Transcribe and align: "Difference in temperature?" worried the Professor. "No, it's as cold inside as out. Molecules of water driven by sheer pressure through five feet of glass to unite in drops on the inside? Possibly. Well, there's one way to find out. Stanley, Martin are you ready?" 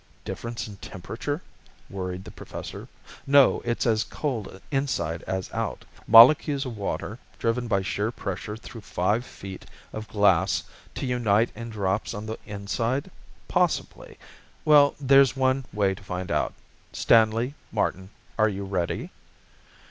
"Difference 0.25 0.67
in 0.67 0.77
temperature?" 0.77 1.43
worried 1.87 2.23
the 2.23 2.31
Professor. 2.31 2.87
"No, 3.27 3.61
it's 3.63 3.85
as 3.85 4.03
cold 4.03 4.59
inside 4.71 5.21
as 5.27 5.53
out. 5.53 5.85
Molecules 6.07 6.65
of 6.65 6.75
water 6.75 7.19
driven 7.37 7.67
by 7.67 7.83
sheer 7.83 8.09
pressure 8.11 8.57
through 8.57 8.81
five 8.81 9.23
feet 9.23 9.67
of 9.93 10.07
glass 10.07 10.63
to 10.95 11.05
unite 11.05 11.51
in 11.55 11.69
drops 11.69 12.15
on 12.15 12.25
the 12.25 12.39
inside? 12.47 13.11
Possibly. 13.47 14.17
Well, 14.65 14.95
there's 14.99 15.37
one 15.37 15.65
way 15.71 15.93
to 15.93 16.01
find 16.03 16.31
out. 16.31 16.55
Stanley, 16.93 17.53
Martin 17.71 18.09
are 18.39 18.49
you 18.49 18.63
ready?" 18.65 19.11